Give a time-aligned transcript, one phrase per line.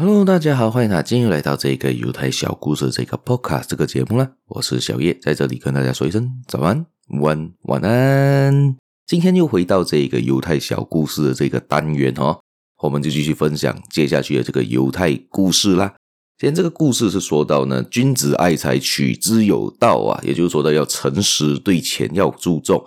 [0.00, 4.32] Hello，大家好，欢迎大家今日来到这个犹太小故事这个 Podcast 这个节目啦。
[4.46, 6.86] 我是小叶，在这里跟大家说一声早安、
[7.20, 8.74] 晚安、晚安。
[9.06, 12.40] 今天又回到这个犹太小故事的这个单元哦，
[12.82, 15.94] 我们就继续分享接下去的这个犹太故事啦。
[16.38, 22.82] 今天这个故事是说到呢，君子爱财，取之有道啊，也就是说到要诚实，对钱要注重。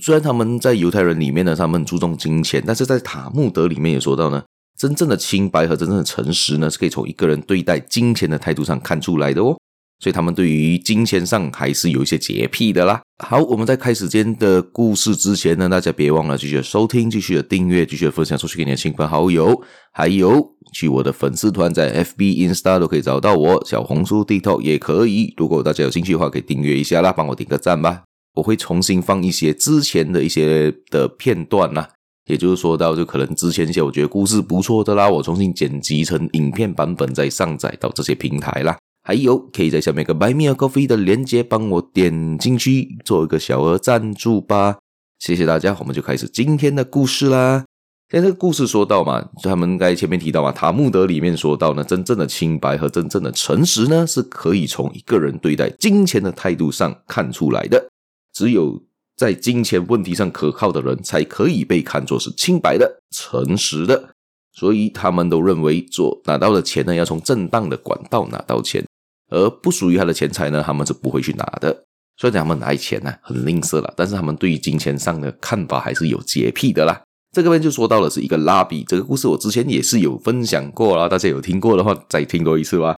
[0.00, 4.44] 虽然他们在犹太人里面呢，他们注重金钱，但是在塔木德里面也说到呢。
[4.76, 9.56] 真正的清白和真正的诚实呢，是可以从一个人对待金钱的态度上看出来的哦。
[9.98, 13.00] 所以他们对于金钱上还是有一些洁癖的啦。
[13.24, 19.58] 好，我们在开始今天的故事之前呢，大家别忘了继续的收听、继续的订阅、继续的分享出去给你的亲朋好友，
[19.94, 25.32] 还有去我的粉丝团，在 FB、Insta 都可以找到我，小红书、TikTok 也可以。
[25.38, 28.02] 如果大家有兴趣的话，可以订阅一下啦，帮我点个赞吧。
[28.34, 31.88] 我会重新放一些之前的一些的片段啦。
[32.26, 38.76] 也就是说到，就可能之前一些我觉得故事不错的啦，我重新剪辑成影片版本再上载到这些平台啦。
[39.04, 44.78] 还有，可以在下面一个 Buy Me a Coffee 的链接帮我点进去，做一个小额赞助吧。
[45.20, 47.64] 谢谢大家，我们就开始今天的故事啦。
[48.10, 57.88] 现在这个故事说到嘛，就他们刚才前面提到嘛，塔木德里面说到呢，真正的清白和真正的诚实呢，是可以从一个人对待金钱的态度上看出来的。
[58.32, 58.82] 只有
[59.16, 64.10] 在金钱问题上可靠的人，才可以被看作是清白的、诚实的。
[64.52, 68.86] 所以他们都认为，做拿到的钱呢，要从正当的管道拿到钱，
[69.30, 71.84] 而不属于他的钱财呢，他们是不会去拿的。
[72.18, 77.02] 虽然他们拿钱呢很吝啬了，但是他们对于金钱上的看法还是有洁癖的啦。
[77.32, 82.96] 这个边就说到了是一个拉比，这个故事我之前也是有分享过啦，大家有听过的话再听多一次吧。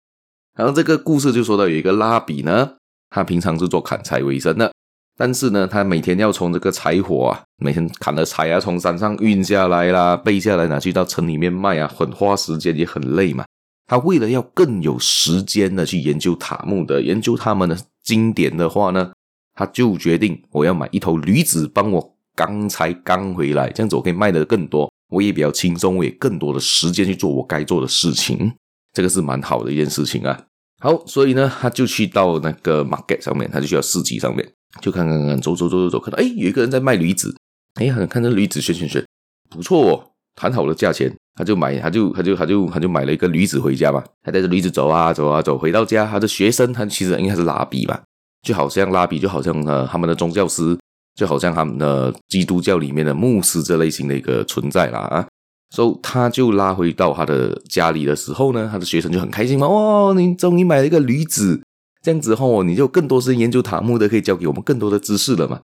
[0.57, 2.77] 然后这个故事就说到有一个拉比呢，
[3.11, 4.73] 他平常是做砍柴为生的。
[5.21, 13.45] 但是呢，他每天要从这个柴火啊，每天砍的柴啊，从山上运下来啦，背下来拿去到城里面卖啊，很花时间也很累嘛。
[13.89, 19.11] 他为了要更有时间的去研究塔木的，研究他们的经典的话呢，
[19.55, 28.53] 他就决定我要买一头驴子帮我钢柴钢回来，这样子我可以卖的更多，我也比较轻松，我也更多的时间去做我该做的事情，
[28.93, 30.41] 这个是蛮好的一件事情啊。
[30.81, 34.49] 好，所以呢，他就去到那个 market 上面，他就去到市集上面。
[34.81, 37.35] 就看看看，走走走走走，看到哎，有一个人在卖驴子，
[37.75, 39.05] 哎，好像看这驴子选选选，
[39.49, 40.05] 不错哦，
[40.37, 48.03] 谈好了价钱，他就买，他就他就他就他就买了一个驴子回家嘛，他带着驴子走啊走啊走，回到家，他的学生，他其实应该是拉比吧，
[48.43, 50.79] 就好像拉比，就好像呃他们的宗教师，
[51.15, 55.27] 就好像他们的基督教里面的牧师这类型的一个存在啦啊，
[55.75, 61.61] 所以他就拉回到他的家里的时候呢，他的学生就很开心嘛，哇，你终于买了一个驴子。
[62.03, 65.61] 这样子后，你就更多是研究塔木德，可以教给我们更多的知识了嘛。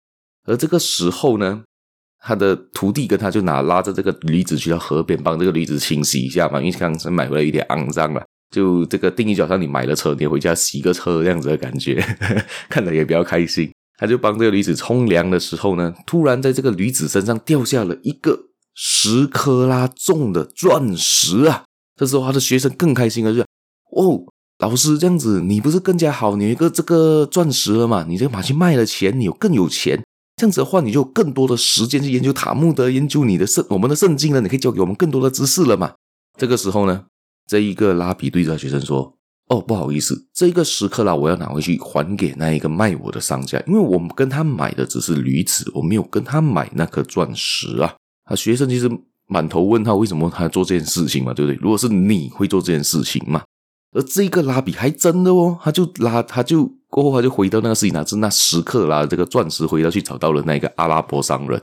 [0.44, 1.62] 而这个时候呢，
[2.20, 6.60] 他的徒弟跟他就拿拉着这个驴子去到河边，帮这个驴子清洗一下嘛。
[6.60, 12.04] 因为刚才买回来有点肮脏了，就这个定义就好像你买了车，你回家洗个车这样子的感觉，
[12.68, 13.70] 看着也比较开心。
[13.98, 18.38] 他就帮这个驴子冲凉的时候呢，突然在这个驴子身上掉下了一个
[18.74, 21.64] 十克拉重的钻石啊！
[21.96, 23.40] 这时候他的学生更开心了，就
[23.90, 24.24] 哦。
[24.58, 26.34] 老师，这样子你不是更加好？
[26.34, 28.04] 你一个这个钻石了嘛？
[28.08, 30.02] 你这个马去卖了钱，你有更有钱。
[30.36, 34.40] 这样子的话，你就有更多的时间去研究塔木德，研究你的圣我们的圣经了。
[34.40, 35.92] 你可以教给我们更多的知识了嘛？
[36.36, 37.04] 这个时候呢，
[37.46, 39.14] 这一个拉比对着学生说
[39.48, 47.94] ：“哦，不好意思，这个十克拉我要拿回去还给那一个卖我的商家，因为我们跟他买的只是驴子，我没有跟他买那颗钻石啊。”
[48.28, 48.90] 啊，学生其实
[49.28, 51.32] 满头问号，为什么他做这件事情嘛？
[51.32, 51.58] 对不对？
[51.62, 53.42] 如果是你会做这件事情嘛？
[53.92, 61.60] 而这个拉比还真的哦，他就拉，他就过后他就回到那个事情，拿着那十克拉这个钻石回到去找到了那个阿拉伯商人，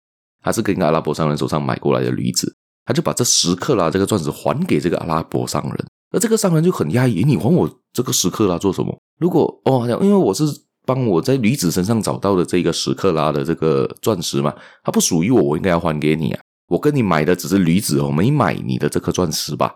[0.42, 2.54] 他是跟阿拉伯商人手上买过来的驴子，
[2.84, 8.96] 他就把这十克拉这个钻石还给这个阿拉伯商人，而这个商人就很讶异，你还我这个十克拉做什么？
[9.18, 10.44] 如果哦，因为我是
[10.84, 19.74] 帮我在驴子身上找到的这个十克拉的这个钻石嘛，它不属于我，我应该要还给你啊，我跟你买的只是驴子，我没买你的这颗钻石吧。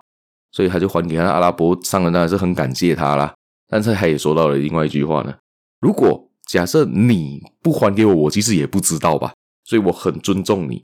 [0.55, 3.35] 所以他就还给他阿拉伯商人，当然是很感谢他啦。
[3.69, 5.35] 但是他也说到了另外一句话呢：
[5.81, 9.33] 如果假设你不还给我，我其实也不知道吧。
[9.65, 10.81] 所以我很尊重你。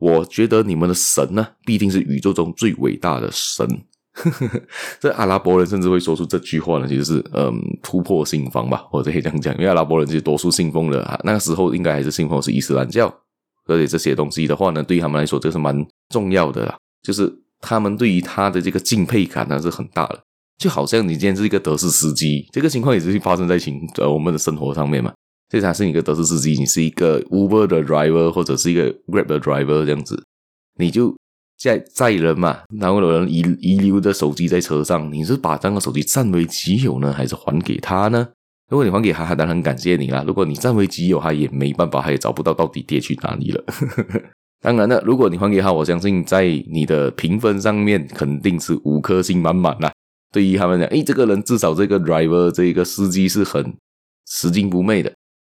[0.00, 3.64] 我觉得你们的神呢，必定是宇宙中最伟大的神。
[4.98, 9.54] 这阿拉伯人甚至会说出这句话呢，其实是嗯突破信封吧，或者可以这样讲。
[9.54, 13.06] 因为阿拉伯人其实多数信奉的，那个时候应该还是信奉是伊斯兰教，
[13.68, 17.32] 而且这些东西的话呢，对于他们来说这是蛮重要的啦，就是。
[17.62, 20.20] 他们对于他的这个敬佩感呢是很大的，
[20.58, 25.10] 就好像你今天是一个德士司机，这个情况也是发生在情呃我们的生活上面嘛。
[25.48, 30.22] 这才是一个德士司机，你是一个 Uber 的 driver 或者是一个 Grab 的 driver 这样子，
[30.78, 31.14] 你就
[31.58, 38.26] 在载人嘛，然后有人遗遗留的手机在车上，你是把这个手机占为己有呢，还是还给他呢？
[38.70, 40.24] 如果你还给他，他当然很感谢你啦。
[40.26, 43.62] 如果你占为己有，他也没办法，他也找不到到底跌去哪里了。
[44.62, 49.92] 当然了，如果你还给他，我相信在你的评分上面肯定是五颗星满满啦。
[50.32, 53.74] 对于他们讲，诶，这个人至少这个 driver 这个司机是很
[54.28, 55.12] 拾金不昧的，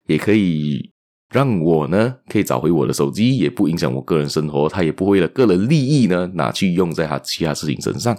[0.06, 0.88] 也可以
[1.34, 8.16] 让我呢可以找回我的手机，也不影响我个人生活，他也不会为了个人利益呢拿去用在他其他事情身上。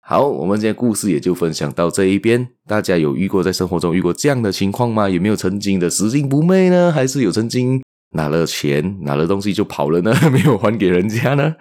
[0.00, 2.46] 好，我们今天故事也就分享到这一边。
[2.66, 5.08] 大家有遇过在生活中遇过这样的情况吗？
[5.08, 6.90] 有没有曾经的拾金不昧呢？
[6.92, 7.80] 还是有曾经
[8.14, 10.14] 拿了钱拿了东西就跑了呢？
[10.32, 11.54] 没有还给人家呢？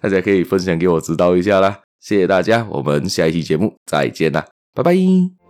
[0.00, 1.80] 大家可以分享给我知道一下啦。
[2.00, 5.43] 谢谢大家，我们下一期节目再见啦，拜拜。